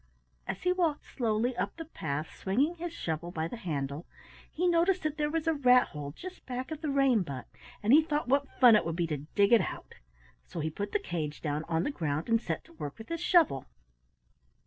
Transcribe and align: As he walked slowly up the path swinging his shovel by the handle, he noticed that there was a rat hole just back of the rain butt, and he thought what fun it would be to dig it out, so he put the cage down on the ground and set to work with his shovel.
As 0.47 0.63
he 0.63 0.73
walked 0.73 1.05
slowly 1.05 1.55
up 1.55 1.75
the 1.77 1.85
path 1.85 2.35
swinging 2.35 2.73
his 2.73 2.91
shovel 2.91 3.29
by 3.29 3.47
the 3.47 3.55
handle, 3.57 4.07
he 4.51 4.67
noticed 4.67 5.03
that 5.03 5.17
there 5.19 5.29
was 5.29 5.45
a 5.45 5.53
rat 5.53 5.89
hole 5.89 6.11
just 6.11 6.43
back 6.47 6.71
of 6.71 6.81
the 6.81 6.89
rain 6.89 7.21
butt, 7.21 7.45
and 7.83 7.93
he 7.93 8.01
thought 8.01 8.27
what 8.27 8.49
fun 8.59 8.75
it 8.75 8.83
would 8.83 8.95
be 8.95 9.05
to 9.05 9.17
dig 9.35 9.53
it 9.53 9.61
out, 9.61 9.93
so 10.43 10.59
he 10.59 10.71
put 10.71 10.91
the 10.91 10.97
cage 10.99 11.39
down 11.43 11.63
on 11.65 11.83
the 11.83 11.91
ground 11.91 12.29
and 12.29 12.41
set 12.41 12.63
to 12.65 12.73
work 12.73 12.97
with 12.97 13.09
his 13.09 13.21
shovel. 13.21 13.67